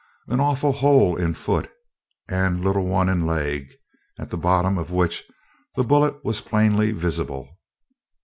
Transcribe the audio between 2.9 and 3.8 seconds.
in leg,